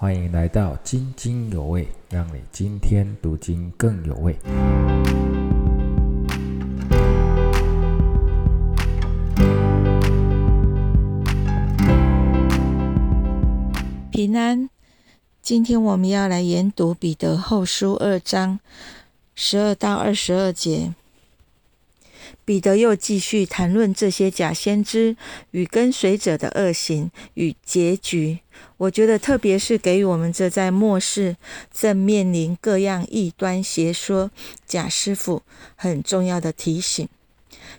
[0.00, 4.32] 欢迎来到津津有味，让你今天读经更有味。
[14.12, 14.70] 平安，
[15.42, 18.60] 今天我们要来研读彼得后书二章
[19.34, 20.94] 十二到二十二节。
[22.48, 25.18] 彼得又继续谈论这些假先知
[25.50, 28.38] 与跟随者的恶行与结局。
[28.78, 31.36] 我觉得，特别是给予我们这在末世
[31.70, 34.30] 正面临各样异端邪说、
[34.66, 35.42] 假师傅
[35.76, 37.06] 很重要的提醒。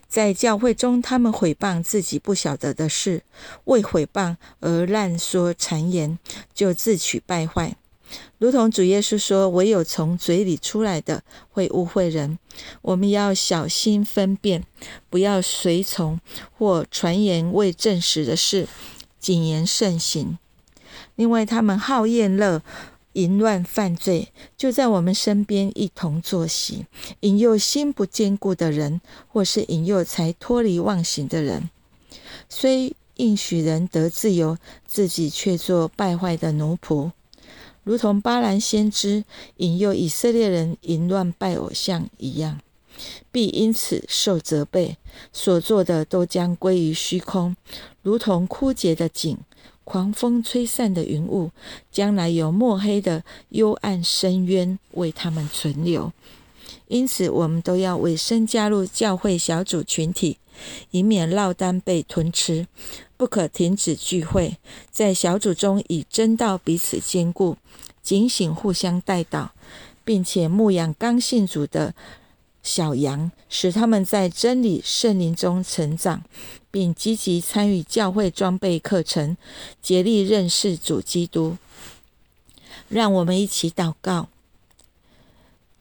[0.08, 3.24] 在教会中，他们毁谤自己不晓得的事，
[3.64, 6.20] 为毁谤而滥说谗言，
[6.54, 7.76] 就自取败坏。
[8.38, 12.40] 如同主耶稣说：“唯有从嘴里出来的会误会人。”
[12.82, 14.66] 我们要小心分辨，
[15.10, 16.20] 不要随从
[16.58, 18.68] 或传言未证实的事，
[19.20, 20.38] 谨言慎行。
[21.16, 22.62] 另外，他们好厌乐、
[23.14, 26.86] 淫乱、犯罪，就在我们身边一同作息，
[27.22, 31.70] 引诱心不坚固的人，或是引诱才脱离妄行的人。
[32.48, 37.12] 虽应许人得自由，自己却做败坏的奴仆。
[37.84, 39.24] 如同巴兰先知
[39.58, 42.60] 引诱以色列人淫乱拜偶像一样，
[43.32, 44.98] 必因此受责备，
[45.34, 47.56] 所做的都将归于虚空，
[48.02, 49.38] 如同枯竭的井、
[49.84, 51.52] 狂风吹散的云雾，
[51.92, 56.12] 将来有墨黑的幽暗深渊为他们存留。
[56.88, 60.38] 因此，我们都要委身加入教会小组群体，
[60.92, 62.68] 以免落单被吞吃。
[63.18, 64.58] 不可停止聚会，
[64.90, 67.58] 在小组中以真道彼此兼顾，
[68.02, 69.52] 警醒互相带导，
[70.06, 71.94] 并且牧养刚信主的
[72.64, 76.24] 小羊，使他们在真理圣灵中成长，
[76.72, 79.36] 并积极参与教会装备课程，
[79.82, 81.58] 竭力认识主基督。
[82.88, 84.30] 让我们一起祷告，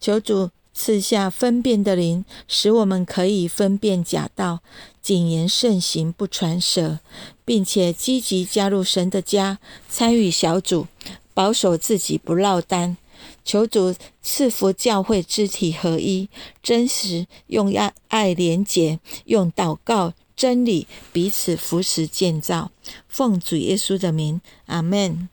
[0.01, 0.51] 求主。
[0.81, 4.61] 赐下分辨的灵，使我们可以分辨假道，
[5.03, 7.01] 谨言慎行，不传舍，
[7.45, 9.59] 并且积极加入神的家，
[9.89, 10.87] 参与小组，
[11.35, 12.97] 保守自己不落单。
[13.45, 16.29] 求主赐福教会肢体合一，
[16.63, 22.71] 真实用爱爱连结，用祷告真理彼此扶持建造。
[23.09, 25.29] 奉主耶稣的名，阿门。